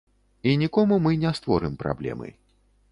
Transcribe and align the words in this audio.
І 0.51 0.53
нікому 0.61 0.97
мы 1.05 1.11
не 1.27 1.33
створым 1.41 1.73
праблемы. 1.85 2.27